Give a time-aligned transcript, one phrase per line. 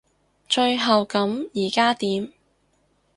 [0.49, 2.33] 最後咁依家點？